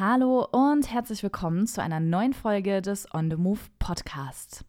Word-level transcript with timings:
Hallo 0.00 0.46
und 0.52 0.92
herzlich 0.92 1.24
willkommen 1.24 1.66
zu 1.66 1.82
einer 1.82 1.98
neuen 1.98 2.32
Folge 2.32 2.80
des 2.82 3.12
On 3.12 3.28
the 3.28 3.36
Move 3.36 3.58
Podcast. 3.80 4.64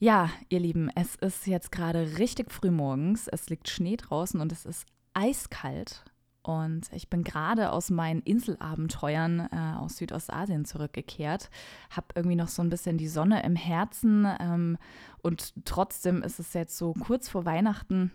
Ja, 0.00 0.30
ihr 0.48 0.58
Lieben, 0.58 0.90
es 0.96 1.14
ist 1.14 1.46
jetzt 1.46 1.70
gerade 1.70 2.18
richtig 2.18 2.50
früh 2.50 2.72
morgens. 2.72 3.28
Es 3.28 3.48
liegt 3.50 3.68
Schnee 3.68 3.96
draußen 3.96 4.40
und 4.40 4.50
es 4.50 4.66
ist 4.66 4.84
eiskalt. 5.14 6.04
Und 6.42 6.92
ich 6.92 7.08
bin 7.08 7.22
gerade 7.22 7.70
aus 7.70 7.90
meinen 7.90 8.20
Inselabenteuern 8.22 9.48
äh, 9.52 9.78
aus 9.78 9.98
Südostasien 9.98 10.64
zurückgekehrt, 10.64 11.48
habe 11.90 12.08
irgendwie 12.16 12.34
noch 12.36 12.48
so 12.48 12.62
ein 12.62 12.70
bisschen 12.70 12.98
die 12.98 13.06
Sonne 13.06 13.44
im 13.44 13.54
Herzen 13.54 14.26
ähm, 14.40 14.76
und 15.22 15.52
trotzdem 15.64 16.24
ist 16.24 16.40
es 16.40 16.52
jetzt 16.52 16.76
so 16.76 16.94
kurz 16.94 17.28
vor 17.28 17.44
Weihnachten 17.44 18.10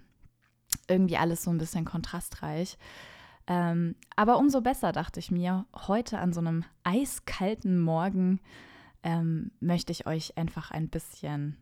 irgendwie 0.90 1.16
alles 1.16 1.44
so 1.44 1.52
ein 1.52 1.58
bisschen 1.58 1.86
kontrastreich. 1.86 2.78
Ähm, 3.48 3.96
aber 4.16 4.38
umso 4.38 4.62
besser, 4.62 4.92
dachte 4.92 5.20
ich 5.20 5.32
mir, 5.32 5.66
heute 5.88 6.18
an 6.20 6.34
so 6.34 6.40
einem 6.40 6.64
eiskalten 6.84 7.80
Morgen 7.80 8.40
ähm, 9.04 9.52
möchte 9.60 9.92
ich 9.92 10.08
euch 10.08 10.38
einfach 10.38 10.72
ein 10.72 10.90
bisschen 10.90 11.58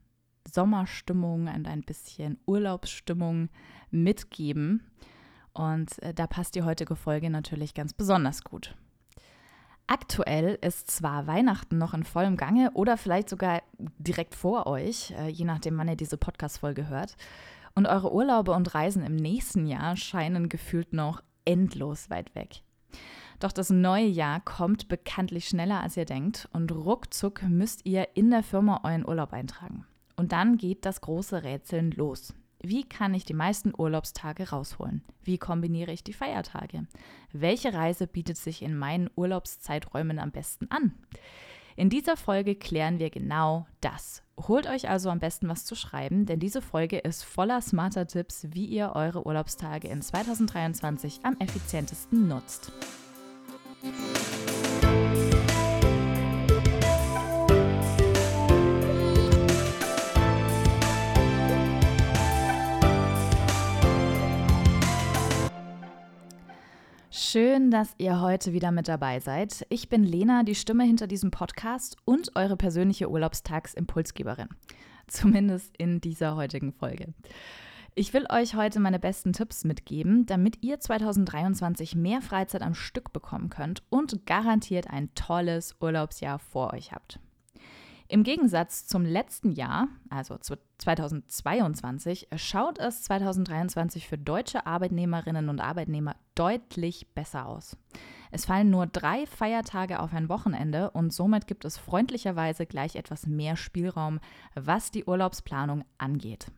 Sommerstimmung 0.50 1.48
und 1.48 1.68
ein 1.68 1.82
bisschen 1.82 2.40
Urlaubsstimmung 2.46 3.50
mitgeben. 3.92 4.84
Und 5.54 6.02
äh, 6.02 6.14
da 6.14 6.26
passt 6.28 6.56
die 6.56 6.64
heutige 6.64 6.96
Folge 6.96 7.30
natürlich 7.30 7.74
ganz 7.74 7.94
besonders 7.94 8.44
gut. 8.44 8.76
Aktuell 9.86 10.58
ist 10.62 10.90
zwar 10.90 11.28
Weihnachten 11.28 11.78
noch 11.78 11.94
in 11.94 12.04
vollem 12.04 12.38
Gange 12.38 12.72
oder 12.74 12.96
vielleicht 12.96 13.30
sogar 13.30 13.62
direkt 13.78 14.34
vor 14.34 14.66
euch, 14.66 15.12
äh, 15.12 15.28
je 15.28 15.44
nachdem, 15.44 15.78
wann 15.78 15.90
ihr 15.90 15.98
diese 15.98 16.18
Podcast-Folge 16.18 16.88
hört. 16.88 17.18
Und 17.76 17.88
eure 17.88 18.14
Urlaube 18.14 18.54
und 18.54 18.74
Reisen 18.74 19.04
im 19.04 19.16
nächsten 19.16 19.66
Jahr 19.66 19.98
scheinen 19.98 20.48
gefühlt 20.48 20.94
noch 20.94 21.22
endlos 21.46 22.10
weit 22.10 22.34
weg. 22.36 22.62
Doch 23.40 23.52
das 23.52 23.70
neue 23.70 24.06
Jahr 24.06 24.40
kommt 24.40 24.88
bekanntlich 24.88 25.48
schneller, 25.48 25.82
als 25.82 25.98
ihr 25.98 26.06
denkt 26.06 26.48
und 26.54 26.72
ruckzuck 26.72 27.44
müsst 27.44 27.86
ihr 27.86 28.08
in 28.16 28.32
der 28.32 28.44
Firma 28.44 28.82
euren 28.84 29.06
Urlaub 29.06 29.34
eintragen. 29.34 29.86
Und 30.16 30.32
dann 30.32 30.58
geht 30.58 30.86
das 30.86 31.02
große 31.02 31.44
Rätseln 31.44 31.92
los. 31.92 32.34
Wie 32.62 32.84
kann 32.86 33.14
ich 33.14 33.26
die 33.26 33.34
meisten 33.34 33.74
Urlaubstage 33.78 34.50
rausholen? 34.50 35.04
Wie 35.22 35.38
kombiniere 35.38 35.92
ich 35.92 36.04
die 36.04 36.14
Feiertage? 36.14 36.88
Welche 37.34 37.74
Reise 37.74 38.08
bietet 38.08 38.38
sich 38.38 38.62
in 38.62 38.78
meinen 38.78 39.10
Urlaubszeiträumen 39.16 40.18
am 40.18 40.32
besten 40.32 40.72
an? 40.72 40.94
In 41.76 41.90
dieser 41.90 42.16
Folge 42.16 42.56
klären 42.56 43.00
wir 43.00 43.10
genau 43.10 43.68
das. 43.82 44.23
Holt 44.38 44.68
euch 44.68 44.90
also 44.90 45.10
am 45.10 45.20
besten 45.20 45.48
was 45.48 45.64
zu 45.64 45.76
schreiben, 45.76 46.26
denn 46.26 46.40
diese 46.40 46.62
Folge 46.62 46.98
ist 46.98 47.24
voller 47.24 47.62
smarter 47.62 48.08
Tipps, 48.08 48.48
wie 48.50 48.66
ihr 48.66 48.94
eure 48.96 49.26
Urlaubstage 49.26 49.88
in 49.88 50.02
2023 50.02 51.20
am 51.24 51.38
effizientesten 51.40 52.28
nutzt. 52.28 52.72
Schön, 67.34 67.72
dass 67.72 67.96
ihr 67.98 68.22
heute 68.22 68.54
wieder 68.54 68.72
mit 68.72 68.88
dabei 68.88 69.20
seid. 69.20 69.66
Ich 69.70 69.90
bin 69.90 70.04
Lena, 70.04 70.44
die 70.44 70.54
Stimme 70.54 70.84
hinter 70.84 71.08
diesem 71.08 71.32
Podcast 71.32 71.98
und 72.06 72.36
eure 72.36 72.56
persönliche 72.56 73.10
Urlaubstagsimpulsgeberin. 73.10 74.50
Zumindest 75.08 75.76
in 75.78 76.00
dieser 76.00 76.36
heutigen 76.36 76.74
Folge. 76.74 77.12
Ich 77.96 78.14
will 78.14 78.28
euch 78.30 78.54
heute 78.54 78.80
meine 78.80 79.00
besten 79.00 79.34
Tipps 79.34 79.64
mitgeben, 79.64 80.28
damit 80.28 80.62
ihr 80.62 80.80
2023 80.80 81.96
mehr 81.96 82.22
Freizeit 82.22 82.62
am 82.62 82.76
Stück 82.76 83.12
bekommen 83.14 83.50
könnt 83.50 83.82
und 83.90 84.28
garantiert 84.28 84.92
ein 84.92 85.10
tolles 85.16 85.76
Urlaubsjahr 85.82 86.38
vor 86.38 86.72
euch 86.72 86.92
habt. 86.92 87.20
Im 88.14 88.22
Gegensatz 88.22 88.86
zum 88.86 89.06
letzten 89.06 89.54
Jahr, 89.54 89.88
also 90.08 90.38
2022, 90.38 92.28
schaut 92.36 92.78
es 92.78 93.02
2023 93.02 94.08
für 94.08 94.20
deutsche 94.20 94.68
Arbeitnehmerinnen 94.68 95.50
und 95.50 95.60
Arbeitnehmer 95.60 96.16
deutlich 96.36 97.08
besser 97.16 97.48
aus. 97.48 97.76
Es 98.30 98.46
fallen 98.46 98.70
nur 98.70 98.86
drei 98.86 99.26
Feiertage 99.26 100.00
auf 100.00 100.14
ein 100.14 100.30
Wochenende 100.30 100.92
und 100.92 101.12
somit 101.12 101.48
gibt 101.48 101.66
es 101.66 101.80
freundlicherweise 101.80 102.68
gleich 102.68 102.98
etwas 102.98 103.26
mehr 103.26 103.56
Spielraum, 103.56 104.20
was 104.54 104.92
die 104.92 105.06
Urlaubsplanung 105.06 105.84
angeht. 105.98 106.52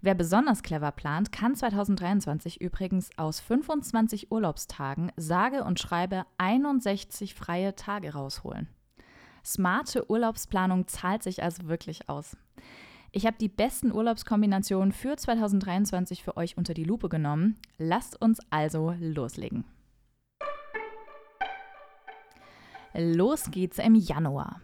Wer 0.00 0.14
besonders 0.14 0.62
clever 0.62 0.92
plant, 0.92 1.30
kann 1.30 1.56
2023 1.56 2.58
übrigens 2.58 3.10
aus 3.18 3.38
25 3.40 4.32
Urlaubstagen 4.32 5.12
sage 5.18 5.62
und 5.62 5.78
schreibe 5.78 6.24
61 6.38 7.34
freie 7.34 7.74
Tage 7.74 8.14
rausholen. 8.14 8.70
Smarte 9.44 10.10
Urlaubsplanung 10.10 10.86
zahlt 10.86 11.22
sich 11.22 11.42
also 11.42 11.68
wirklich 11.68 12.08
aus. 12.08 12.36
Ich 13.12 13.26
habe 13.26 13.36
die 13.40 13.48
besten 13.48 13.92
Urlaubskombinationen 13.92 14.92
für 14.92 15.16
2023 15.16 16.22
für 16.22 16.36
euch 16.36 16.56
unter 16.56 16.74
die 16.74 16.84
Lupe 16.84 17.08
genommen. 17.08 17.56
Lasst 17.76 18.20
uns 18.20 18.38
also 18.50 18.94
loslegen. 19.00 19.64
Los 22.94 23.50
geht's 23.50 23.78
im 23.78 23.94
Januar. 23.94 24.60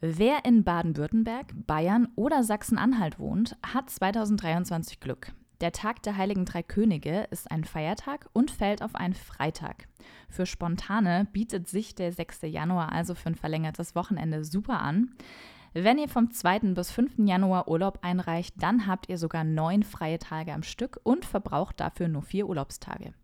Wer 0.00 0.44
in 0.44 0.64
Baden-Württemberg, 0.64 1.46
Bayern 1.66 2.08
oder 2.16 2.42
Sachsen-Anhalt 2.42 3.18
wohnt, 3.18 3.56
hat 3.62 3.88
2023 3.88 5.00
Glück. 5.00 5.32
Der 5.64 5.72
Tag 5.72 6.02
der 6.02 6.18
Heiligen 6.18 6.44
Drei 6.44 6.62
Könige 6.62 7.26
ist 7.30 7.50
ein 7.50 7.64
Feiertag 7.64 8.28
und 8.34 8.50
fällt 8.50 8.82
auf 8.82 8.94
einen 8.94 9.14
Freitag. 9.14 9.88
Für 10.28 10.44
Spontane 10.44 11.26
bietet 11.32 11.68
sich 11.68 11.94
der 11.94 12.12
6. 12.12 12.42
Januar 12.42 12.92
also 12.92 13.14
für 13.14 13.30
ein 13.30 13.34
verlängertes 13.34 13.94
Wochenende 13.94 14.44
super 14.44 14.82
an. 14.82 15.14
Wenn 15.72 15.96
ihr 15.96 16.10
vom 16.10 16.30
2. 16.30 16.74
bis 16.74 16.90
5. 16.90 17.14
Januar 17.16 17.66
Urlaub 17.66 18.00
einreicht, 18.02 18.54
dann 18.58 18.86
habt 18.86 19.08
ihr 19.08 19.16
sogar 19.16 19.42
neun 19.42 19.84
freie 19.84 20.18
Tage 20.18 20.52
am 20.52 20.62
Stück 20.62 21.00
und 21.02 21.24
verbraucht 21.24 21.80
dafür 21.80 22.08
nur 22.08 22.20
vier 22.20 22.46
Urlaubstage. 22.46 23.14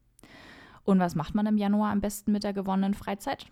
Und 0.82 0.98
was 0.98 1.14
macht 1.14 1.34
man 1.34 1.44
im 1.44 1.58
Januar 1.58 1.90
am 1.90 2.00
besten 2.00 2.32
mit 2.32 2.42
der 2.42 2.54
gewonnenen 2.54 2.94
Freizeit? 2.94 3.48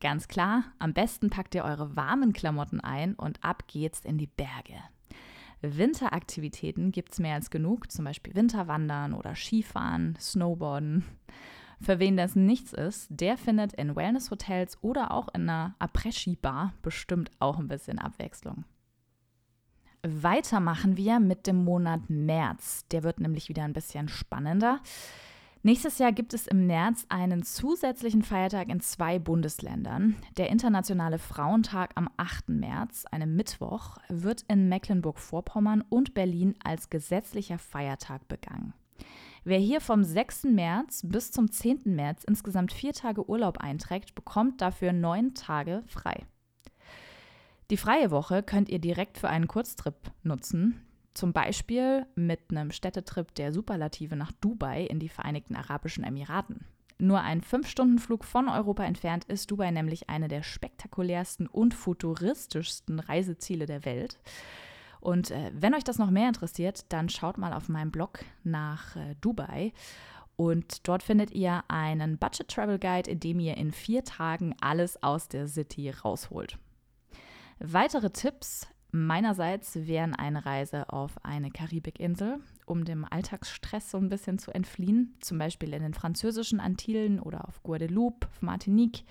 Ganz 0.00 0.28
klar, 0.28 0.62
am 0.78 0.94
besten 0.94 1.28
packt 1.28 1.56
ihr 1.56 1.64
eure 1.64 1.96
warmen 1.96 2.32
Klamotten 2.32 2.78
ein 2.80 3.14
und 3.14 3.42
ab 3.42 3.64
geht's 3.66 4.04
in 4.04 4.16
die 4.16 4.28
Berge. 4.28 4.80
Winteraktivitäten 5.62 6.92
gibt 6.92 7.12
es 7.12 7.20
mehr 7.20 7.34
als 7.34 7.50
genug, 7.50 7.90
zum 7.90 8.04
Beispiel 8.04 8.34
Winterwandern 8.34 9.14
oder 9.14 9.34
Skifahren, 9.34 10.16
Snowboarden. 10.20 11.04
Für 11.80 11.98
wen 11.98 12.16
das 12.16 12.36
nichts 12.36 12.72
ist, 12.72 13.08
der 13.10 13.36
findet 13.36 13.72
in 13.72 13.96
Wellnesshotels 13.96 14.78
oder 14.82 15.10
auch 15.10 15.28
in 15.34 15.48
einer 15.48 15.74
Après-Ski-Bar 15.80 16.74
bestimmt 16.82 17.30
auch 17.40 17.58
ein 17.58 17.68
bisschen 17.68 17.98
Abwechslung. 17.98 18.64
Weiter 20.04 20.60
machen 20.60 20.96
wir 20.96 21.20
mit 21.20 21.46
dem 21.46 21.64
Monat 21.64 22.08
März. 22.08 22.86
Der 22.90 23.04
wird 23.04 23.20
nämlich 23.20 23.48
wieder 23.48 23.62
ein 23.64 23.72
bisschen 23.72 24.08
spannender. 24.08 24.80
Nächstes 25.64 25.98
Jahr 25.98 26.10
gibt 26.10 26.34
es 26.34 26.48
im 26.48 26.66
März 26.66 27.06
einen 27.08 27.44
zusätzlichen 27.44 28.22
Feiertag 28.22 28.68
in 28.68 28.80
zwei 28.80 29.20
Bundesländern. 29.20 30.16
Der 30.36 30.50
Internationale 30.50 31.20
Frauentag 31.20 31.92
am 31.94 32.08
8. 32.16 32.48
März, 32.48 33.04
einem 33.12 33.36
Mittwoch, 33.36 33.98
wird 34.08 34.44
in 34.48 34.68
Mecklenburg-Vorpommern 34.68 35.84
und 35.88 36.14
Berlin 36.14 36.56
als 36.64 36.90
gesetzlicher 36.90 37.58
Feiertag 37.58 38.26
begangen. 38.26 38.74
Wer 39.44 39.60
hier 39.60 39.80
vom 39.80 40.02
6. 40.02 40.44
März 40.44 41.02
bis 41.04 41.30
zum 41.30 41.48
10. 41.48 41.82
März 41.84 42.24
insgesamt 42.24 42.72
vier 42.72 42.92
Tage 42.92 43.28
Urlaub 43.28 43.58
einträgt, 43.58 44.16
bekommt 44.16 44.60
dafür 44.60 44.92
neun 44.92 45.34
Tage 45.34 45.84
frei. 45.86 46.26
Die 47.70 47.76
freie 47.76 48.10
Woche 48.10 48.42
könnt 48.42 48.68
ihr 48.68 48.80
direkt 48.80 49.16
für 49.16 49.28
einen 49.28 49.46
Kurztrip 49.46 49.94
nutzen. 50.24 50.84
Zum 51.14 51.32
Beispiel 51.32 52.06
mit 52.14 52.40
einem 52.50 52.70
Städtetrip 52.70 53.34
der 53.34 53.52
Superlative 53.52 54.16
nach 54.16 54.32
Dubai 54.32 54.84
in 54.84 54.98
die 54.98 55.08
Vereinigten 55.10 55.56
Arabischen 55.56 56.04
Emiraten. 56.04 56.64
Nur 56.98 57.20
ein 57.20 57.42
5-Stunden-Flug 57.42 58.24
von 58.24 58.48
Europa 58.48 58.84
entfernt 58.84 59.24
ist 59.24 59.50
Dubai 59.50 59.70
nämlich 59.70 60.08
eine 60.08 60.28
der 60.28 60.42
spektakulärsten 60.42 61.48
und 61.48 61.74
futuristischsten 61.74 63.00
Reiseziele 63.00 63.66
der 63.66 63.84
Welt. 63.84 64.20
Und 65.00 65.32
äh, 65.32 65.50
wenn 65.52 65.74
euch 65.74 65.82
das 65.82 65.98
noch 65.98 66.10
mehr 66.10 66.28
interessiert, 66.28 66.84
dann 66.90 67.08
schaut 67.08 67.38
mal 67.38 67.52
auf 67.52 67.68
meinem 67.68 67.90
Blog 67.90 68.20
nach 68.44 68.94
äh, 68.94 69.16
Dubai. 69.20 69.72
Und 70.36 70.86
dort 70.86 71.02
findet 71.02 71.32
ihr 71.32 71.64
einen 71.68 72.18
Budget 72.18 72.48
Travel 72.48 72.78
Guide, 72.78 73.10
in 73.10 73.18
dem 73.18 73.40
ihr 73.40 73.56
in 73.56 73.72
vier 73.72 74.04
Tagen 74.04 74.54
alles 74.60 75.02
aus 75.02 75.28
der 75.28 75.48
City 75.48 75.90
rausholt. 75.90 76.56
Weitere 77.58 78.10
Tipps 78.10 78.68
Meinerseits 78.94 79.74
wären 79.86 80.14
eine 80.14 80.44
Reise 80.44 80.92
auf 80.92 81.12
eine 81.24 81.50
Karibikinsel, 81.50 82.40
um 82.66 82.84
dem 82.84 83.06
Alltagsstress 83.08 83.90
so 83.90 83.96
ein 83.96 84.10
bisschen 84.10 84.38
zu 84.38 84.50
entfliehen, 84.50 85.16
zum 85.20 85.38
Beispiel 85.38 85.72
in 85.72 85.82
den 85.82 85.94
französischen 85.94 86.60
Antillen 86.60 87.18
oder 87.18 87.48
auf 87.48 87.62
Guadeloupe, 87.62 88.28
auf 88.28 88.42
Martinique. 88.42 89.04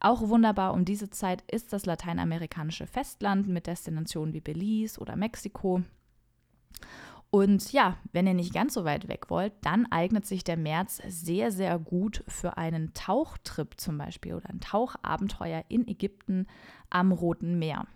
Auch 0.00 0.28
wunderbar 0.28 0.74
um 0.74 0.84
diese 0.84 1.08
Zeit 1.08 1.44
ist 1.48 1.72
das 1.72 1.86
lateinamerikanische 1.86 2.88
Festland 2.88 3.46
mit 3.46 3.68
Destinationen 3.68 4.34
wie 4.34 4.40
Belize 4.40 4.98
oder 4.98 5.14
Mexiko. 5.14 5.82
Und 7.30 7.72
ja, 7.72 7.98
wenn 8.12 8.26
ihr 8.26 8.34
nicht 8.34 8.54
ganz 8.54 8.74
so 8.74 8.84
weit 8.84 9.06
weg 9.06 9.30
wollt, 9.30 9.52
dann 9.62 9.86
eignet 9.92 10.26
sich 10.26 10.42
der 10.42 10.56
März 10.56 11.00
sehr, 11.06 11.52
sehr 11.52 11.78
gut 11.78 12.24
für 12.26 12.56
einen 12.56 12.92
Tauchtrip 12.92 13.78
zum 13.78 13.98
Beispiel 13.98 14.34
oder 14.34 14.50
ein 14.50 14.60
Tauchabenteuer 14.60 15.64
in 15.68 15.86
Ägypten 15.86 16.48
am 16.90 17.12
Roten 17.12 17.60
Meer. 17.60 17.86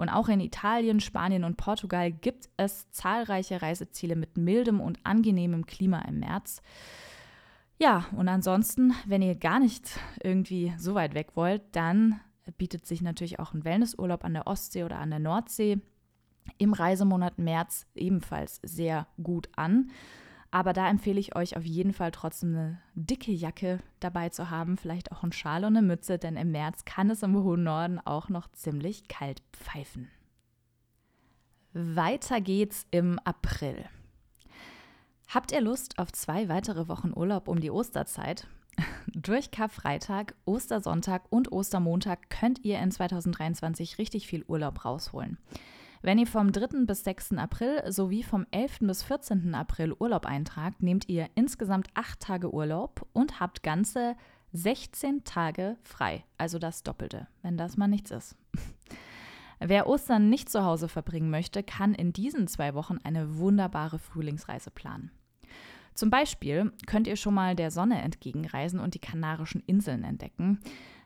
Und 0.00 0.08
auch 0.08 0.30
in 0.30 0.40
Italien, 0.40 0.98
Spanien 0.98 1.44
und 1.44 1.58
Portugal 1.58 2.10
gibt 2.10 2.48
es 2.56 2.90
zahlreiche 2.90 3.60
Reiseziele 3.60 4.16
mit 4.16 4.38
mildem 4.38 4.80
und 4.80 4.98
angenehmem 5.04 5.66
Klima 5.66 6.00
im 6.08 6.20
März. 6.20 6.62
Ja, 7.78 8.06
und 8.16 8.26
ansonsten, 8.26 8.94
wenn 9.04 9.20
ihr 9.20 9.34
gar 9.34 9.60
nicht 9.60 10.00
irgendwie 10.22 10.72
so 10.78 10.94
weit 10.94 11.12
weg 11.12 11.32
wollt, 11.34 11.60
dann 11.72 12.18
bietet 12.56 12.86
sich 12.86 13.02
natürlich 13.02 13.40
auch 13.40 13.52
ein 13.52 13.62
Wellnessurlaub 13.62 14.24
an 14.24 14.32
der 14.32 14.46
Ostsee 14.46 14.84
oder 14.84 14.96
an 14.96 15.10
der 15.10 15.18
Nordsee 15.18 15.82
im 16.56 16.72
Reisemonat 16.72 17.38
März 17.38 17.86
ebenfalls 17.94 18.58
sehr 18.62 19.06
gut 19.22 19.50
an. 19.54 19.90
Aber 20.52 20.72
da 20.72 20.88
empfehle 20.88 21.20
ich 21.20 21.36
euch 21.36 21.56
auf 21.56 21.64
jeden 21.64 21.92
Fall 21.92 22.10
trotzdem 22.10 22.50
eine 22.50 22.80
dicke 22.94 23.30
Jacke 23.30 23.78
dabei 24.00 24.30
zu 24.30 24.50
haben, 24.50 24.76
vielleicht 24.76 25.12
auch 25.12 25.22
einen 25.22 25.32
Schal 25.32 25.64
und 25.64 25.76
eine 25.76 25.86
Mütze, 25.86 26.18
denn 26.18 26.36
im 26.36 26.50
März 26.50 26.84
kann 26.84 27.10
es 27.10 27.22
im 27.22 27.36
hohen 27.36 27.62
Norden 27.62 28.00
auch 28.04 28.28
noch 28.28 28.50
ziemlich 28.50 29.06
kalt 29.06 29.42
pfeifen. 29.52 30.10
Weiter 31.72 32.40
geht's 32.40 32.84
im 32.90 33.20
April. 33.20 33.84
Habt 35.28 35.52
ihr 35.52 35.60
Lust 35.60 36.00
auf 36.00 36.10
zwei 36.10 36.48
weitere 36.48 36.88
Wochen 36.88 37.12
Urlaub 37.14 37.46
um 37.46 37.60
die 37.60 37.70
Osterzeit? 37.70 38.48
Durch 39.06 39.52
Karfreitag, 39.52 40.34
Ostersonntag 40.44 41.22
und 41.30 41.52
Ostermontag 41.52 42.28
könnt 42.28 42.64
ihr 42.64 42.80
in 42.80 42.90
2023 42.90 43.98
richtig 43.98 44.26
viel 44.26 44.44
Urlaub 44.48 44.84
rausholen. 44.84 45.38
Wenn 46.02 46.18
ihr 46.18 46.26
vom 46.26 46.50
3. 46.50 46.86
bis 46.86 47.04
6. 47.04 47.32
April 47.32 47.82
sowie 47.92 48.22
vom 48.22 48.46
11. 48.52 48.78
bis 48.80 49.02
14. 49.02 49.54
April 49.54 49.92
Urlaub 49.98 50.24
eintragt, 50.24 50.82
nehmt 50.82 51.10
ihr 51.10 51.28
insgesamt 51.34 51.88
8 51.92 52.18
Tage 52.18 52.54
Urlaub 52.54 53.06
und 53.12 53.38
habt 53.38 53.62
ganze 53.62 54.16
16 54.52 55.24
Tage 55.24 55.76
frei, 55.82 56.24
also 56.38 56.58
das 56.58 56.82
Doppelte, 56.82 57.28
wenn 57.42 57.58
das 57.58 57.76
mal 57.76 57.86
nichts 57.86 58.10
ist. 58.12 58.34
Wer 59.60 59.86
Ostern 59.86 60.30
nicht 60.30 60.48
zu 60.48 60.64
Hause 60.64 60.88
verbringen 60.88 61.28
möchte, 61.28 61.62
kann 61.62 61.94
in 61.94 62.14
diesen 62.14 62.46
zwei 62.46 62.72
Wochen 62.72 62.96
eine 63.04 63.36
wunderbare 63.36 63.98
Frühlingsreise 63.98 64.70
planen. 64.70 65.10
Zum 65.92 66.08
Beispiel 66.08 66.72
könnt 66.86 67.08
ihr 67.08 67.16
schon 67.16 67.34
mal 67.34 67.54
der 67.54 67.70
Sonne 67.70 68.00
entgegenreisen 68.00 68.80
und 68.80 68.94
die 68.94 69.00
Kanarischen 69.00 69.62
Inseln 69.66 70.04
entdecken. 70.04 70.60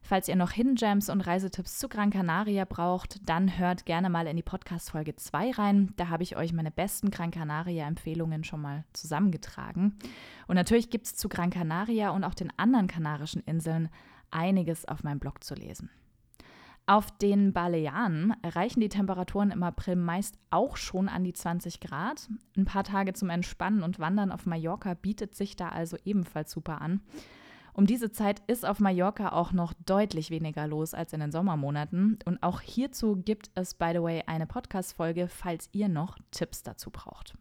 Falls 0.07 0.29
ihr 0.29 0.37
noch 0.37 0.51
Hidden 0.51 0.75
Gems 0.75 1.09
und 1.09 1.23
Reisetipps 1.23 1.79
zu 1.79 1.89
Gran 1.89 2.11
Canaria 2.11 2.67
braucht, 2.67 3.27
dann 3.27 3.59
hört 3.59 3.87
gerne 3.87 4.11
mal 4.11 4.27
in 4.27 4.37
die 4.37 4.43
Podcast-Folge 4.43 5.17
2 5.17 5.53
rein. 5.53 5.95
Da 5.97 6.11
habe 6.11 6.23
ich 6.23 6.37
euch 6.37 6.53
meine 6.53 6.71
besten 6.71 7.11
Gran 7.11 7.31
Canaria-Empfehlungen 7.31 8.45
schon 8.45 8.61
mal 8.61 8.85
zusammengetragen. 8.93 9.97
Und 10.47 10.57
natürlich 10.57 10.91
gibt 10.91 11.07
es 11.07 11.15
zu 11.15 11.31
Gran 11.31 11.49
Canaria 11.49 12.11
und 12.11 12.23
auch 12.23 12.35
den 12.35 12.53
anderen 12.59 12.87
Kanarischen 12.87 13.43
Inseln 13.47 13.89
einiges 14.31 14.87
auf 14.87 15.05
meinem 15.05 15.21
Blog 15.21 15.43
zu 15.43 15.55
lesen. 15.55 15.89
Auf 16.85 17.11
den 17.17 17.55
Balearen 17.55 18.37
erreichen 18.43 18.81
die 18.81 18.91
Temperaturen 18.91 19.53
im 19.53 19.63
April 19.63 19.97
meist 19.97 20.37
auch 20.51 20.77
schon 20.77 21.09
an 21.09 21.25
die 21.25 21.33
20 21.33 21.81
Grad. 21.81 22.29
Ein 22.59 22.67
paar 22.67 22.85
Tage 22.85 23.15
zum 23.15 23.31
Entspannen 23.31 23.83
und 23.83 23.99
Wandern 24.01 24.33
auf 24.33 24.45
Mallorca 24.45 24.93
bietet 24.93 25.35
sich 25.35 25.57
da 25.57 25.71
also 25.71 25.97
ebenfalls 26.05 26.51
super 26.51 26.83
an. 26.83 27.01
Um 27.75 27.87
diese 27.87 28.13
Zeit 28.13 28.41
ist 28.47 28.65
auf 28.65 28.79
Mallorca 28.79 29.33
auch 29.33 29.53
noch 29.53 29.73
deutlich 29.85 30.31
weniger 30.31 30.69
los 30.69 30.95
als 30.95 31.13
in 31.13 31.19
den 31.19 31.33
Sommermonaten. 31.33 32.21
Und 32.25 32.41
auch 32.41 32.61
hierzu 32.61 33.17
gibt 33.17 33.51
es, 33.57 33.75
by 33.75 33.91
the 33.93 34.03
way, 34.03 34.23
eine 34.27 34.47
Podcast-Folge, 34.47 35.27
falls 35.27 35.69
ihr 35.73 35.89
noch 35.89 36.17
Tipps 36.31 36.63
dazu 36.63 36.91
braucht. 36.91 37.35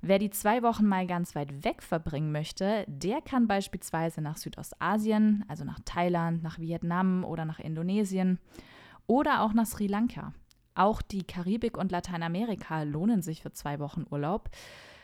Wer 0.00 0.18
die 0.18 0.30
zwei 0.30 0.62
Wochen 0.64 0.86
mal 0.86 1.06
ganz 1.06 1.36
weit 1.36 1.64
weg 1.64 1.84
verbringen 1.84 2.32
möchte, 2.32 2.84
der 2.88 3.20
kann 3.20 3.46
beispielsweise 3.46 4.20
nach 4.20 4.36
Südostasien, 4.36 5.44
also 5.46 5.64
nach 5.64 5.78
Thailand, 5.84 6.42
nach 6.42 6.58
Vietnam 6.58 7.24
oder 7.24 7.44
nach 7.44 7.60
Indonesien 7.60 8.40
oder 9.06 9.42
auch 9.42 9.52
nach 9.52 9.66
Sri 9.66 9.86
Lanka. 9.86 10.32
Auch 10.74 11.00
die 11.00 11.24
Karibik 11.24 11.76
und 11.76 11.92
Lateinamerika 11.92 12.82
lohnen 12.82 13.22
sich 13.22 13.42
für 13.42 13.52
zwei 13.52 13.78
Wochen 13.78 14.04
Urlaub. 14.10 14.50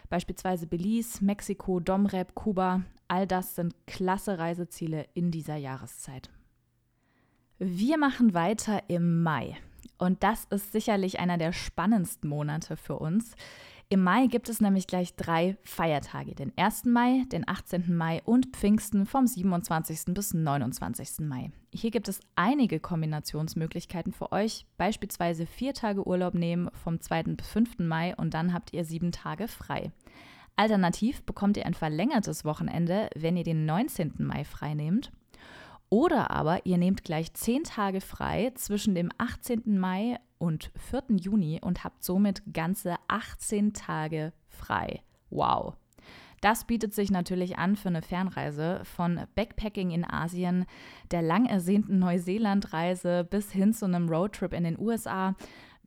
Beispielsweise 0.09 0.67
Belize, 0.67 1.25
Mexiko, 1.25 1.81
Domrep, 1.81 2.35
Kuba. 2.35 2.83
All 3.09 3.27
das 3.27 3.55
sind 3.55 3.75
klasse 3.87 4.39
Reiseziele 4.39 5.06
in 5.15 5.31
dieser 5.31 5.56
Jahreszeit. 5.56 6.31
Wir 7.59 7.99
machen 7.99 8.35
weiter 8.35 8.83
im 8.89 9.23
Mai. 9.23 9.56
Und 9.99 10.23
das 10.23 10.45
ist 10.47 10.73
sicherlich 10.73 11.21
einer 11.21 11.39
der 11.39 11.53
spannendsten 11.53 12.29
Monate 12.29 12.77
für 12.77 12.99
uns. 12.99 13.37
Im 13.91 14.03
Mai 14.03 14.27
gibt 14.29 14.49
es 14.49 14.61
nämlich 14.61 14.87
gleich 14.87 15.15
drei 15.15 15.59
Feiertage, 15.63 16.35
den 16.35 16.53
1. 16.57 16.87
Mai, 16.87 17.25
den 17.31 17.47
18. 17.47 17.95
Mai 17.95 18.23
und 18.25 18.57
Pfingsten 18.57 19.05
vom 19.05 19.27
27. 19.27 20.15
bis 20.15 20.33
29. 20.33 21.21
Mai. 21.21 21.51
Hier 21.73 21.91
gibt 21.91 22.09
es 22.09 22.21
einige 22.35 22.81
Kombinationsmöglichkeiten 22.81 24.13
für 24.13 24.33
euch, 24.33 24.67
beispielsweise 24.79 25.45
vier 25.47 25.75
Tage 25.75 26.07
Urlaub 26.07 26.35
nehmen 26.35 26.71
vom 26.83 27.01
2. 27.01 27.25
bis 27.35 27.47
5. 27.47 27.79
Mai 27.81 28.17
und 28.17 28.33
dann 28.33 28.55
habt 28.55 28.73
ihr 28.73 28.85
sieben 28.85 29.13
Tage 29.13 29.49
frei. 29.49 29.93
Alternativ 30.57 31.23
bekommt 31.23 31.57
ihr 31.57 31.67
ein 31.67 31.75
verlängertes 31.75 32.45
Wochenende, 32.45 33.11
wenn 33.15 33.37
ihr 33.37 33.45
den 33.45 33.67
19. 33.67 34.15
Mai 34.19 34.45
frei 34.45 34.75
nehmt. 34.75 35.13
Oder 35.91 36.31
aber 36.31 36.65
ihr 36.65 36.79
nehmt 36.79 37.05
gleich 37.05 37.35
zehn 37.35 37.65
Tage 37.65 38.01
frei 38.01 38.53
zwischen 38.55 38.95
dem 38.95 39.11
18. 39.19 39.79
Mai 39.79 40.19
und 40.44 40.70
4. 40.91 41.17
Juni 41.17 41.61
und 41.62 41.85
habt 41.85 42.05
somit 42.05 42.43
ganze 42.52 42.96
18 43.08 43.73
Tage 43.73 44.32
frei. 44.46 45.02
Wow. 45.31 45.75
Das 46.41 46.64
bietet 46.64 46.93
sich 46.93 47.11
natürlich 47.11 47.56
an 47.56 47.75
für 47.75 47.88
eine 47.88 48.02
Fernreise 48.02 48.82
von 48.85 49.23
Backpacking 49.35 49.91
in 49.91 50.05
Asien, 50.05 50.67
der 51.11 51.23
lang 51.23 51.46
ersehnten 51.46 51.99
Neuseelandreise 51.99 53.25
bis 53.25 53.50
hin 53.50 53.73
zu 53.73 53.87
einem 53.87 54.11
Roadtrip 54.11 54.52
in 54.52 54.64
den 54.64 54.79
USA. 54.79 55.35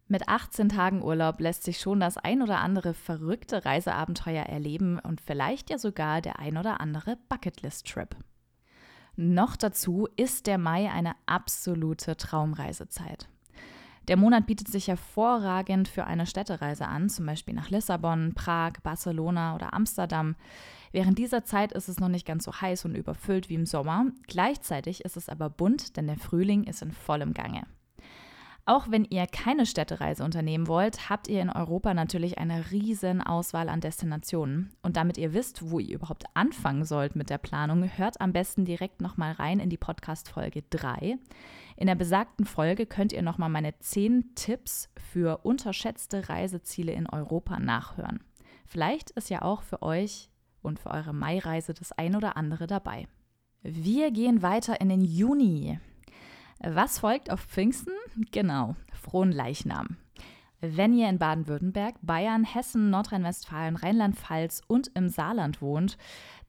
Mit 0.08 0.28
18 0.28 0.70
Tagen 0.70 1.04
Urlaub 1.04 1.40
lässt 1.40 1.64
sich 1.64 1.80
schon 1.80 2.00
das 2.00 2.18
ein 2.18 2.42
oder 2.42 2.60
andere 2.60 2.96
verrückte 2.96 3.66
Reiseabenteuer 3.66 4.46
erleben 4.46 4.98
und 4.98 5.22
vielleicht 5.22 5.70
ja 5.70 5.78
sogar 5.78 6.22
der 6.22 6.40
ein 6.40 6.58
oder 6.58 6.82
andere 6.82 7.18
Bucketlist-Trip. 7.30 8.16
Noch 9.16 9.58
dazu 9.58 10.08
ist 10.16 10.48
der 10.48 10.58
Mai 10.58 10.92
eine 10.92 11.14
absolute 11.28 12.18
Traumreisezeit. 12.18 13.30
Der 14.08 14.16
Monat 14.16 14.48
bietet 14.48 14.70
sich 14.70 14.88
hervorragend 14.88 15.90
für 15.90 16.06
eine 16.06 16.26
Städtereise 16.26 16.88
an, 16.88 17.10
zum 17.10 17.26
Beispiel 17.26 17.54
nach 17.54 17.70
Lissabon, 17.70 18.34
Prag, 18.34 18.74
Barcelona 18.82 19.56
oder 19.56 19.74
Amsterdam. 19.74 20.36
Während 20.94 21.18
dieser 21.18 21.44
Zeit 21.44 21.74
ist 21.74 21.90
es 21.90 22.00
noch 22.00 22.08
nicht 22.08 22.26
ganz 22.26 22.46
so 22.46 22.54
heiß 22.54 22.86
und 22.86 22.96
überfüllt 22.96 23.50
wie 23.50 23.56
im 23.56 23.66
Sommer. 23.66 24.06
Gleichzeitig 24.28 25.04
ist 25.04 25.18
es 25.18 25.28
aber 25.28 25.50
bunt, 25.50 25.98
denn 25.98 26.08
der 26.08 26.18
Frühling 26.18 26.64
ist 26.64 26.82
in 26.82 26.94
vollem 26.94 27.34
Gange. 27.34 27.64
Auch 28.68 28.92
wenn 28.92 29.06
ihr 29.06 29.26
keine 29.28 29.66
Städtereise 29.66 30.26
unternehmen 30.26 30.68
wollt, 30.68 31.10
habt 31.10 31.30
ihr 31.30 31.42
in 31.42 31.50
Europa 31.50 31.94
natürlich 31.94 32.38
eine 32.38 32.70
riesen 32.70 33.22
Auswahl 33.22 33.70
an 33.70 33.80
Destinationen. 33.80 34.72
Und 34.82 34.98
damit 34.98 35.18
ihr 35.18 35.34
wisst, 35.34 35.72
wo 35.72 35.80
ihr 35.80 35.96
überhaupt 35.96 36.26
anfangen 36.34 36.84
sollt 36.84 37.16
mit 37.16 37.30
der 37.30 37.38
Planung, 37.38 37.90
hört 37.98 38.20
am 38.20 38.34
besten 38.34 38.66
direkt 38.66 39.00
nochmal 39.00 39.32
rein 39.32 39.62
in 39.62 39.70
die 39.70 39.78
Podcast-Folge 39.78 40.64
3. 40.70 41.18
In 41.78 41.88
der 41.88 41.96
besagten 41.96 42.46
Folge 42.46 42.86
könnt 42.86 43.14
ihr 43.14 43.22
nochmal 43.22 43.48
meine 43.48 43.80
10 43.80 44.36
Tipps 44.36 44.90
für 45.14 45.46
unterschätzte 45.46 46.28
Reiseziele 46.28 46.92
in 46.92 47.08
Europa 47.08 47.60
nachhören. 47.60 48.20
Vielleicht 48.66 49.12
ist 49.12 49.30
ja 49.30 49.44
auch 49.44 49.62
für 49.62 49.82
euch 49.82 50.30
und 50.62 50.78
für 50.78 50.92
eure 50.92 51.14
Mai-Reise 51.14 51.74
das 51.74 51.94
ein 51.94 52.18
oder 52.18 52.36
andere 52.36 52.68
dabei. 52.68 53.08
Wir 53.62 54.12
gehen 54.12 54.42
weiter 54.42 54.82
in 54.82 54.90
den 54.90 55.06
Juni. 55.06 55.80
Was 56.60 57.00
folgt 57.00 57.32
auf 57.32 57.42
Pfingsten? 57.42 57.94
Genau, 58.32 58.76
frohen 58.94 59.32
Leichnam. 59.32 59.98
Wenn 60.60 60.94
ihr 60.94 61.08
in 61.08 61.20
Baden-Württemberg, 61.20 61.96
Bayern, 62.02 62.44
Hessen, 62.44 62.90
Nordrhein-Westfalen, 62.90 63.76
Rheinland-Pfalz 63.76 64.64
und 64.66 64.90
im 64.96 65.08
Saarland 65.08 65.62
wohnt, 65.62 65.98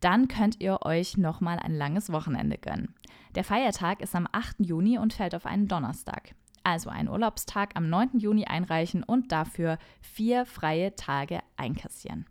dann 0.00 0.29
könnt 0.29 0.61
ihr 0.61 0.81
euch 0.83 1.19
nochmal 1.19 1.59
ein 1.59 1.75
langes 1.75 2.11
Wochenende 2.11 2.57
gönnen. 2.57 2.95
Der 3.35 3.45
Feiertag 3.45 4.00
ist 4.00 4.15
am 4.15 4.27
8. 4.33 4.61
Juni 4.61 4.99
und 4.99 5.12
fällt 5.12 5.35
auf 5.35 5.45
einen 5.45 5.69
Donnerstag. 5.69 6.35
Also 6.65 6.88
einen 6.88 7.09
Urlaubstag 7.09 7.71
am 7.75 7.91
9. 7.91 8.19
Juni 8.19 8.47
einreichen 8.47 9.03
und 9.03 9.31
dafür 9.31 9.79
vier 10.00 10.47
freie 10.47 10.97
Tage 10.97 11.41
einkassieren. 11.57 12.27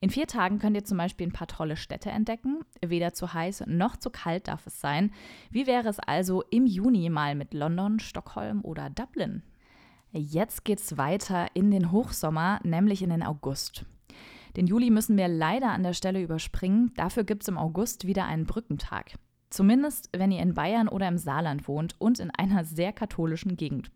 In 0.00 0.10
vier 0.10 0.26
Tagen 0.26 0.60
könnt 0.60 0.76
ihr 0.76 0.84
zum 0.84 0.96
Beispiel 0.96 1.26
ein 1.26 1.32
paar 1.32 1.48
tolle 1.48 1.76
Städte 1.76 2.10
entdecken. 2.10 2.60
Weder 2.80 3.14
zu 3.14 3.34
heiß 3.34 3.64
noch 3.66 3.96
zu 3.96 4.10
kalt 4.10 4.46
darf 4.46 4.66
es 4.66 4.80
sein. 4.80 5.12
Wie 5.50 5.66
wäre 5.66 5.88
es 5.88 5.98
also 5.98 6.42
im 6.50 6.66
Juni 6.66 7.10
mal 7.10 7.34
mit 7.34 7.52
London, 7.52 7.98
Stockholm 7.98 8.64
oder 8.64 8.90
Dublin? 8.90 9.42
Jetzt 10.12 10.64
geht's 10.64 10.96
weiter 10.96 11.48
in 11.54 11.70
den 11.70 11.90
Hochsommer, 11.90 12.60
nämlich 12.62 13.02
in 13.02 13.10
den 13.10 13.24
August. 13.24 13.84
Den 14.56 14.66
Juli 14.66 14.90
müssen 14.90 15.16
wir 15.16 15.28
leider 15.28 15.70
an 15.70 15.82
der 15.82 15.92
Stelle 15.92 16.22
überspringen. 16.22 16.92
Dafür 16.96 17.24
gibt 17.24 17.42
es 17.42 17.48
im 17.48 17.58
August 17.58 18.06
wieder 18.06 18.24
einen 18.24 18.46
Brückentag. 18.46 19.14
Zumindest, 19.50 20.10
wenn 20.12 20.30
ihr 20.30 20.42
in 20.42 20.54
Bayern 20.54 20.88
oder 20.88 21.08
im 21.08 21.18
Saarland 21.18 21.68
wohnt 21.68 21.96
und 21.98 22.20
in 22.20 22.30
einer 22.30 22.64
sehr 22.64 22.92
katholischen 22.92 23.56
Gegend. 23.56 23.90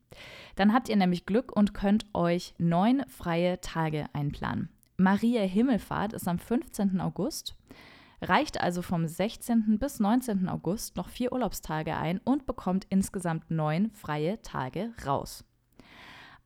Dann 0.57 0.73
habt 0.73 0.89
ihr 0.89 0.97
nämlich 0.97 1.27
Glück 1.27 1.55
und 1.55 1.75
könnt 1.75 2.07
euch 2.15 2.55
neun 2.59 3.05
freie 3.07 3.61
Tage 3.61 4.07
einplanen. 4.13 4.69
Maria 5.03 5.43
Himmelfahrt 5.43 6.13
ist 6.13 6.29
am 6.29 6.39
15. 6.39 7.01
August, 7.01 7.57
reicht 8.21 8.61
also 8.61 8.83
vom 8.83 9.09
16. 9.09 9.79
bis 9.81 9.99
19. 9.99 10.49
August 10.49 10.97
noch 10.97 11.09
vier 11.09 11.33
Urlaubstage 11.33 11.97
ein 11.97 12.21
und 12.23 12.47
bekommt 12.47 12.87
insgesamt 12.89 13.51
neun 13.51 13.91
freie 13.91 14.41
Tage 14.43 14.95
raus. 15.05 15.45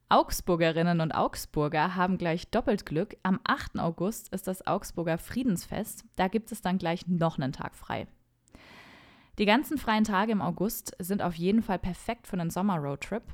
Augsburgerinnen 0.09 1.03
und 1.03 1.13
Augsburger 1.13 1.97
haben 1.97 2.17
gleich 2.17 2.51
doppelt 2.51 2.87
Glück. 2.87 3.17
Am 3.23 3.41
8. 3.45 3.79
August 3.79 4.33
ist 4.33 4.47
das 4.47 4.67
Augsburger 4.67 5.19
Friedensfest. 5.19 6.07
Da 6.15 6.29
gibt 6.29 6.51
es 6.51 6.63
dann 6.63 6.79
gleich 6.79 7.07
noch 7.07 7.39
einen 7.39 7.53
Tag 7.53 7.75
frei. 7.75 8.07
Die 9.39 9.45
ganzen 9.45 9.77
freien 9.77 10.05
Tage 10.05 10.33
im 10.33 10.41
August 10.41 10.97
sind 10.99 11.21
auf 11.21 11.35
jeden 11.35 11.61
Fall 11.61 11.79
perfekt 11.79 12.27
für 12.27 12.39
einen 12.39 12.49
Sommer-Roadtrip. 12.49 13.25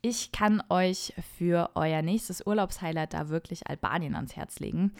Ich 0.00 0.30
kann 0.30 0.62
euch 0.68 1.12
für 1.36 1.70
euer 1.74 2.02
nächstes 2.02 2.46
Urlaubshighlight 2.46 3.14
da 3.14 3.28
wirklich 3.28 3.68
Albanien 3.68 4.14
ans 4.14 4.36
Herz 4.36 4.60
legen. 4.60 4.92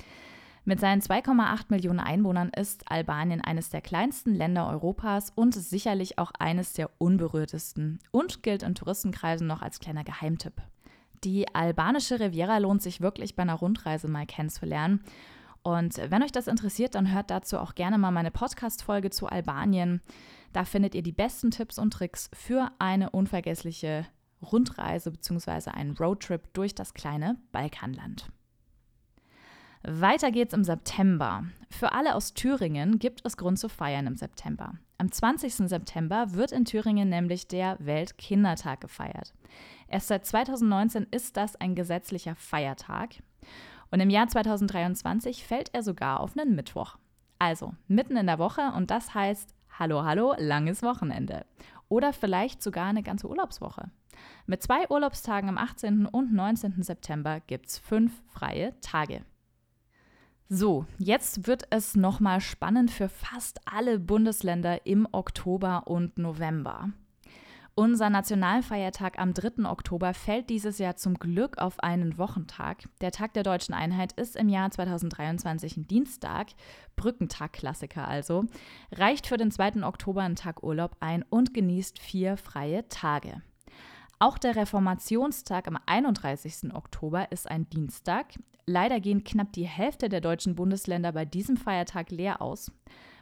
Mit 0.64 0.80
seinen 0.80 1.00
2,8 1.00 1.66
Millionen 1.70 2.00
Einwohnern 2.00 2.50
ist 2.50 2.90
Albanien 2.90 3.40
eines 3.40 3.70
der 3.70 3.80
kleinsten 3.80 4.34
Länder 4.34 4.68
Europas 4.68 5.32
und 5.34 5.54
sicherlich 5.54 6.18
auch 6.18 6.32
eines 6.38 6.74
der 6.74 6.90
unberührtesten 6.98 8.00
und 8.10 8.42
gilt 8.42 8.62
in 8.62 8.74
Touristenkreisen 8.74 9.46
noch 9.46 9.62
als 9.62 9.78
kleiner 9.78 10.04
Geheimtipp. 10.04 10.60
Die 11.24 11.54
albanische 11.54 12.20
Riviera 12.20 12.58
lohnt 12.58 12.82
sich 12.82 13.00
wirklich 13.00 13.34
bei 13.34 13.44
einer 13.44 13.54
Rundreise 13.54 14.08
mal 14.08 14.26
kennenzulernen. 14.26 15.02
Und 15.62 15.96
wenn 16.10 16.22
euch 16.22 16.32
das 16.32 16.48
interessiert, 16.48 16.94
dann 16.94 17.12
hört 17.12 17.30
dazu 17.30 17.58
auch 17.58 17.74
gerne 17.74 17.98
mal 17.98 18.10
meine 18.10 18.30
Podcast-Folge 18.30 19.10
zu 19.10 19.26
Albanien. 19.26 20.02
Da 20.52 20.64
findet 20.64 20.94
ihr 20.94 21.02
die 21.02 21.12
besten 21.12 21.50
Tipps 21.50 21.78
und 21.78 21.92
Tricks 21.92 22.30
für 22.34 22.70
eine 22.78 23.10
unvergessliche 23.10 24.06
Rundreise 24.42 25.10
bzw. 25.10 25.70
einen 25.70 25.96
Roadtrip 25.96 26.52
durch 26.52 26.74
das 26.74 26.94
kleine 26.94 27.36
Balkanland. 27.52 28.30
Weiter 29.82 30.30
geht's 30.32 30.54
im 30.54 30.64
September. 30.64 31.44
Für 31.70 31.92
alle 31.92 32.14
aus 32.14 32.34
Thüringen 32.34 32.98
gibt 32.98 33.20
es 33.24 33.36
Grund 33.36 33.58
zu 33.58 33.68
feiern 33.68 34.06
im 34.06 34.16
September. 34.16 34.74
Am 34.98 35.12
20. 35.12 35.54
September 35.68 36.32
wird 36.34 36.50
in 36.50 36.64
Thüringen 36.64 37.08
nämlich 37.08 37.46
der 37.46 37.76
Weltkindertag 37.78 38.80
gefeiert. 38.80 39.32
Erst 39.86 40.08
seit 40.08 40.26
2019 40.26 41.06
ist 41.10 41.36
das 41.36 41.54
ein 41.56 41.76
gesetzlicher 41.76 42.34
Feiertag 42.34 43.22
und 43.90 44.00
im 44.00 44.10
Jahr 44.10 44.28
2023 44.28 45.44
fällt 45.44 45.72
er 45.72 45.82
sogar 45.82 46.20
auf 46.20 46.36
einen 46.36 46.56
Mittwoch. 46.56 46.98
Also 47.38 47.74
mitten 47.86 48.16
in 48.16 48.26
der 48.26 48.40
Woche 48.40 48.72
und 48.76 48.90
das 48.90 49.14
heißt 49.14 49.54
Hallo, 49.78 50.02
hallo, 50.02 50.34
langes 50.36 50.82
Wochenende. 50.82 51.46
Oder 51.88 52.12
vielleicht 52.12 52.64
sogar 52.64 52.86
eine 52.86 53.04
ganze 53.04 53.28
Urlaubswoche. 53.28 53.92
Mit 54.46 54.60
zwei 54.60 54.88
Urlaubstagen 54.90 55.48
am 55.48 55.56
18. 55.56 56.06
und 56.06 56.34
19. 56.34 56.82
September 56.82 57.38
gibt 57.46 57.68
es 57.68 57.78
fünf 57.78 58.12
freie 58.26 58.74
Tage. 58.80 59.22
So, 60.48 60.84
jetzt 60.98 61.46
wird 61.46 61.68
es 61.70 61.94
nochmal 61.94 62.40
spannend 62.40 62.90
für 62.90 63.08
fast 63.08 63.60
alle 63.72 64.00
Bundesländer 64.00 64.84
im 64.84 65.06
Oktober 65.12 65.86
und 65.86 66.18
November. 66.18 66.90
Unser 67.78 68.10
Nationalfeiertag 68.10 69.20
am 69.20 69.34
3. 69.34 69.70
Oktober 69.70 70.12
fällt 70.12 70.50
dieses 70.50 70.78
Jahr 70.78 70.96
zum 70.96 71.14
Glück 71.14 71.58
auf 71.58 71.78
einen 71.78 72.18
Wochentag. 72.18 72.82
Der 73.00 73.12
Tag 73.12 73.34
der 73.34 73.44
deutschen 73.44 73.72
Einheit 73.72 74.10
ist 74.14 74.34
im 74.34 74.48
Jahr 74.48 74.68
2023 74.68 75.76
ein 75.76 75.86
Dienstag, 75.86 76.48
Brückentag-Klassiker 76.96 78.08
also, 78.08 78.46
reicht 78.90 79.28
für 79.28 79.36
den 79.36 79.52
2. 79.52 79.84
Oktober 79.84 80.22
einen 80.22 80.34
Tag 80.34 80.64
Urlaub 80.64 80.96
ein 80.98 81.24
und 81.30 81.54
genießt 81.54 82.00
vier 82.00 82.36
freie 82.36 82.88
Tage. 82.88 83.42
Auch 84.18 84.38
der 84.38 84.56
Reformationstag 84.56 85.68
am 85.68 85.78
31. 85.86 86.74
Oktober 86.74 87.30
ist 87.30 87.48
ein 87.48 87.70
Dienstag. 87.70 88.40
Leider 88.66 88.98
gehen 88.98 89.22
knapp 89.22 89.52
die 89.52 89.68
Hälfte 89.68 90.08
der 90.08 90.20
deutschen 90.20 90.56
Bundesländer 90.56 91.12
bei 91.12 91.24
diesem 91.24 91.56
Feiertag 91.56 92.10
leer 92.10 92.42
aus. 92.42 92.72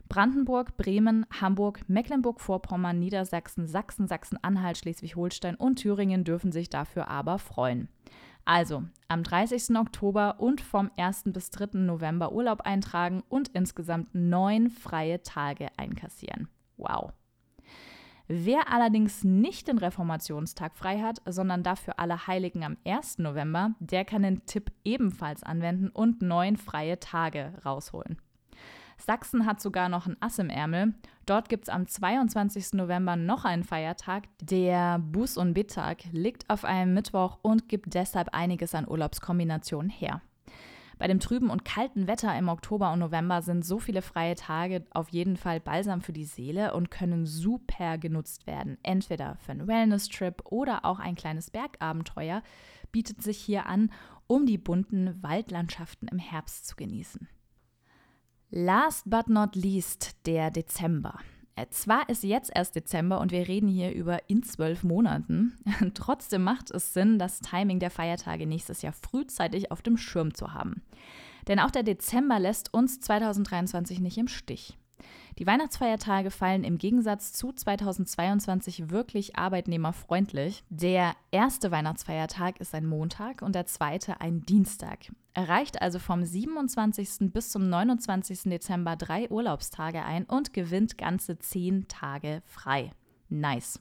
Brandenburg, 0.08 0.76
Bremen, 0.76 1.26
Hamburg, 1.40 1.80
Mecklenburg-Vorpommern, 1.88 2.98
Niedersachsen, 2.98 3.66
Sachsen, 3.66 4.06
Sachsen-Anhalt, 4.06 4.78
Schleswig-Holstein 4.78 5.56
und 5.56 5.76
Thüringen 5.76 6.24
dürfen 6.24 6.52
sich 6.52 6.70
dafür 6.70 7.08
aber 7.08 7.38
freuen. 7.38 7.88
Also 8.44 8.84
am 9.08 9.24
30. 9.24 9.76
Oktober 9.76 10.36
und 10.38 10.60
vom 10.60 10.90
1. 10.96 11.24
bis 11.26 11.50
3. 11.50 11.80
November 11.80 12.32
Urlaub 12.32 12.60
eintragen 12.60 13.24
und 13.28 13.48
insgesamt 13.48 14.14
neun 14.14 14.70
freie 14.70 15.22
Tage 15.22 15.68
einkassieren. 15.76 16.48
Wow. 16.76 17.12
Wer 18.28 18.72
allerdings 18.72 19.22
nicht 19.22 19.68
den 19.68 19.78
Reformationstag 19.78 20.76
frei 20.76 21.00
hat, 21.00 21.22
sondern 21.26 21.62
dafür 21.62 21.98
alle 21.98 22.26
Heiligen 22.26 22.64
am 22.64 22.76
1. 22.84 23.18
November, 23.18 23.74
der 23.78 24.04
kann 24.04 24.22
den 24.22 24.46
Tipp 24.46 24.72
ebenfalls 24.84 25.42
anwenden 25.42 25.88
und 25.90 26.22
neun 26.22 26.56
freie 26.56 26.98
Tage 26.98 27.52
rausholen. 27.64 28.16
Sachsen 28.98 29.46
hat 29.46 29.60
sogar 29.60 29.88
noch 29.88 30.06
ein 30.06 30.16
Ass 30.20 30.38
im 30.38 30.50
Ärmel. 30.50 30.94
Dort 31.26 31.48
gibt 31.48 31.64
es 31.64 31.68
am 31.68 31.86
22. 31.86 32.74
November 32.74 33.16
noch 33.16 33.44
einen 33.44 33.64
Feiertag. 33.64 34.24
Der 34.40 34.98
Buß- 34.98 35.38
und 35.38 35.54
Bittag 35.54 36.04
liegt 36.12 36.48
auf 36.48 36.64
einem 36.64 36.94
Mittwoch 36.94 37.38
und 37.42 37.68
gibt 37.68 37.94
deshalb 37.94 38.28
einiges 38.32 38.74
an 38.74 38.88
Urlaubskombinationen 38.88 39.90
her. 39.90 40.22
Bei 40.98 41.08
dem 41.08 41.20
trüben 41.20 41.50
und 41.50 41.64
kalten 41.66 42.06
Wetter 42.06 42.36
im 42.38 42.48
Oktober 42.48 42.92
und 42.92 43.00
November 43.00 43.42
sind 43.42 43.66
so 43.66 43.78
viele 43.78 44.00
freie 44.00 44.34
Tage 44.34 44.86
auf 44.90 45.10
jeden 45.10 45.36
Fall 45.36 45.60
balsam 45.60 46.00
für 46.00 46.14
die 46.14 46.24
Seele 46.24 46.72
und 46.72 46.90
können 46.90 47.26
super 47.26 47.98
genutzt 47.98 48.46
werden. 48.46 48.78
Entweder 48.82 49.36
für 49.36 49.52
einen 49.52 49.66
Wellness-Trip 49.66 50.42
oder 50.46 50.86
auch 50.86 50.98
ein 50.98 51.14
kleines 51.14 51.50
Bergabenteuer 51.50 52.42
bietet 52.92 53.22
sich 53.22 53.36
hier 53.36 53.66
an, 53.66 53.92
um 54.26 54.46
die 54.46 54.58
bunten 54.58 55.22
Waldlandschaften 55.22 56.08
im 56.08 56.18
Herbst 56.18 56.66
zu 56.66 56.76
genießen. 56.76 57.28
Last 58.50 59.10
but 59.10 59.28
not 59.28 59.56
least 59.56 60.16
der 60.24 60.50
Dezember. 60.50 61.18
Äh, 61.56 61.66
zwar 61.70 62.08
ist 62.08 62.22
jetzt 62.22 62.52
erst 62.54 62.76
Dezember 62.76 63.20
und 63.20 63.32
wir 63.32 63.48
reden 63.48 63.68
hier 63.68 63.92
über 63.92 64.28
in 64.28 64.42
zwölf 64.42 64.84
Monaten. 64.84 65.58
Trotzdem 65.94 66.44
macht 66.44 66.70
es 66.70 66.92
Sinn, 66.92 67.18
das 67.18 67.40
Timing 67.40 67.80
der 67.80 67.90
Feiertage 67.90 68.46
nächstes 68.46 68.82
Jahr 68.82 68.92
frühzeitig 68.92 69.72
auf 69.72 69.82
dem 69.82 69.96
Schirm 69.96 70.34
zu 70.34 70.52
haben. 70.52 70.82
Denn 71.48 71.58
auch 71.58 71.70
der 71.70 71.82
Dezember 71.82 72.38
lässt 72.38 72.72
uns 72.72 73.00
2023 73.00 74.00
nicht 74.00 74.18
im 74.18 74.28
Stich. 74.28 74.78
Die 75.38 75.46
Weihnachtsfeiertage 75.46 76.30
fallen 76.30 76.64
im 76.64 76.78
Gegensatz 76.78 77.32
zu 77.32 77.52
2022 77.52 78.90
wirklich 78.90 79.36
arbeitnehmerfreundlich. 79.36 80.64
Der 80.70 81.14
erste 81.30 81.70
Weihnachtsfeiertag 81.70 82.58
ist 82.60 82.74
ein 82.74 82.86
Montag 82.86 83.42
und 83.42 83.54
der 83.54 83.66
zweite 83.66 84.20
ein 84.20 84.42
Dienstag. 84.42 85.12
Erreicht 85.34 85.82
also 85.82 85.98
vom 85.98 86.24
27. 86.24 87.32
bis 87.32 87.50
zum 87.50 87.68
29. 87.68 88.44
Dezember 88.44 88.96
drei 88.96 89.30
Urlaubstage 89.30 90.02
ein 90.02 90.24
und 90.24 90.54
gewinnt 90.54 90.96
ganze 90.96 91.38
zehn 91.38 91.86
Tage 91.88 92.42
frei. 92.46 92.90
Nice. 93.28 93.80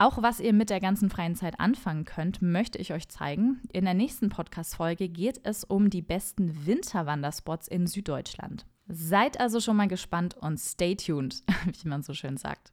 Auch 0.00 0.22
was 0.22 0.38
ihr 0.38 0.52
mit 0.52 0.70
der 0.70 0.80
ganzen 0.80 1.10
freien 1.10 1.34
Zeit 1.34 1.58
anfangen 1.58 2.04
könnt, 2.04 2.40
möchte 2.40 2.78
ich 2.78 2.92
euch 2.92 3.08
zeigen. 3.08 3.60
In 3.72 3.84
der 3.84 3.94
nächsten 3.94 4.28
Podcast-Folge 4.28 5.08
geht 5.08 5.40
es 5.42 5.64
um 5.64 5.90
die 5.90 6.02
besten 6.02 6.66
Winterwanderspots 6.66 7.66
in 7.66 7.88
Süddeutschland. 7.88 8.64
Seid 8.88 9.38
also 9.38 9.60
schon 9.60 9.76
mal 9.76 9.88
gespannt 9.88 10.34
und 10.38 10.58
stay 10.58 10.96
tuned, 10.96 11.42
wie 11.82 11.88
man 11.88 12.02
so 12.02 12.14
schön 12.14 12.38
sagt. 12.38 12.72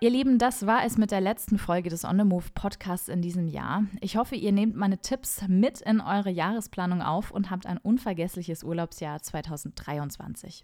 Ihr 0.00 0.10
Lieben, 0.10 0.36
das 0.36 0.66
war 0.66 0.84
es 0.84 0.98
mit 0.98 1.10
der 1.10 1.22
letzten 1.22 1.56
Folge 1.56 1.88
des 1.88 2.04
On 2.04 2.18
the 2.18 2.24
Move 2.24 2.44
Podcasts 2.54 3.08
in 3.08 3.22
diesem 3.22 3.48
Jahr. 3.48 3.84
Ich 4.02 4.18
hoffe, 4.18 4.34
ihr 4.34 4.52
nehmt 4.52 4.76
meine 4.76 4.98
Tipps 4.98 5.48
mit 5.48 5.80
in 5.80 6.02
eure 6.02 6.28
Jahresplanung 6.28 7.00
auf 7.00 7.30
und 7.30 7.50
habt 7.50 7.64
ein 7.64 7.78
unvergessliches 7.78 8.64
Urlaubsjahr 8.64 9.22
2023. 9.22 10.62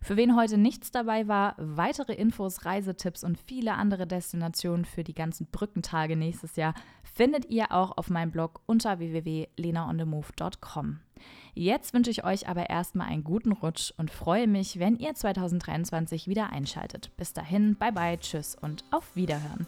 Für 0.00 0.16
wen 0.16 0.36
heute 0.36 0.58
nichts 0.58 0.92
dabei 0.92 1.26
war, 1.26 1.56
weitere 1.58 2.12
Infos, 2.12 2.64
Reisetipps 2.64 3.24
und 3.24 3.36
viele 3.36 3.74
andere 3.74 4.06
Destinationen 4.06 4.84
für 4.84 5.02
die 5.02 5.14
ganzen 5.14 5.48
Brückentage 5.50 6.14
nächstes 6.14 6.54
Jahr 6.54 6.74
findet 7.02 7.50
ihr 7.50 7.72
auch 7.72 7.96
auf 7.96 8.10
meinem 8.10 8.30
Blog 8.30 8.60
unter 8.66 9.00
www.lenaonthemove.com. 9.00 11.00
Jetzt 11.58 11.92
wünsche 11.92 12.12
ich 12.12 12.22
euch 12.22 12.46
aber 12.46 12.70
erstmal 12.70 13.08
einen 13.08 13.24
guten 13.24 13.50
Rutsch 13.50 13.92
und 13.96 14.12
freue 14.12 14.46
mich, 14.46 14.78
wenn 14.78 14.96
ihr 14.96 15.16
2023 15.16 16.28
wieder 16.28 16.52
einschaltet. 16.52 17.10
Bis 17.16 17.32
dahin, 17.32 17.74
bye 17.74 17.90
bye, 17.90 18.16
tschüss 18.16 18.54
und 18.54 18.84
auf 18.92 19.16
Wiederhören. 19.16 19.66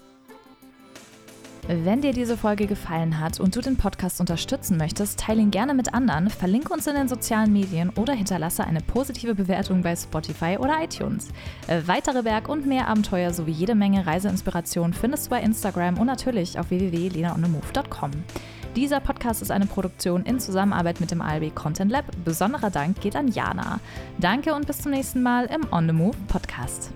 Wenn 1.66 2.00
dir 2.00 2.12
diese 2.12 2.36
Folge 2.36 2.68
gefallen 2.68 3.18
hat 3.18 3.40
und 3.40 3.56
du 3.56 3.60
den 3.60 3.76
Podcast 3.76 4.20
unterstützen 4.20 4.76
möchtest, 4.76 5.18
teile 5.18 5.42
ihn 5.42 5.50
gerne 5.50 5.74
mit 5.74 5.92
anderen, 5.92 6.30
verlinke 6.30 6.72
uns 6.72 6.86
in 6.86 6.94
den 6.94 7.08
sozialen 7.08 7.52
Medien 7.52 7.90
oder 7.90 8.12
hinterlasse 8.12 8.64
eine 8.64 8.82
positive 8.82 9.34
Bewertung 9.34 9.82
bei 9.82 9.96
Spotify 9.96 10.58
oder 10.60 10.80
iTunes. 10.84 11.30
Äh, 11.66 11.82
weitere 11.86 12.22
Berg- 12.22 12.48
und 12.48 12.66
mehr 12.66 12.86
Abenteuer 12.86 13.32
sowie 13.32 13.50
jede 13.50 13.74
Menge 13.74 14.06
Reiseinspiration 14.06 14.92
findest 14.92 15.26
du 15.26 15.30
bei 15.30 15.42
Instagram 15.42 15.98
und 15.98 16.06
natürlich 16.06 16.56
auf 16.56 16.70
www.lenaonemove.com. 16.70 18.12
Dieser 18.76 19.00
Podcast 19.00 19.42
ist 19.42 19.50
eine 19.50 19.66
Produktion 19.66 20.24
in 20.24 20.38
Zusammenarbeit 20.38 21.00
mit 21.00 21.10
dem 21.10 21.20
ALB 21.20 21.54
Content 21.54 21.90
Lab. 21.90 22.04
Besonderer 22.24 22.70
Dank 22.70 23.00
geht 23.00 23.16
an 23.16 23.28
Jana. 23.28 23.80
Danke 24.18 24.54
und 24.54 24.66
bis 24.66 24.78
zum 24.78 24.92
nächsten 24.92 25.22
Mal 25.22 25.46
im 25.46 25.66
On 25.72 25.86
the 25.86 25.92
Move 25.92 26.16
Podcast. 26.28 26.92